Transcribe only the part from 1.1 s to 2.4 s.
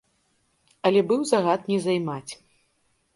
быў загад не займаць.